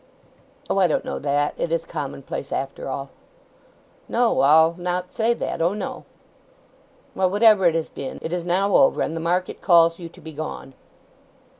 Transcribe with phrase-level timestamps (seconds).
[0.67, 1.53] "Oh, I don't know that.
[1.59, 3.11] It is commonplace after all."
[4.09, 5.61] "No, I'll not say that.
[5.61, 6.05] O no!"
[7.13, 10.19] "Well, whatever it has been, it is now over; and the market calls you to
[10.19, 10.73] be gone."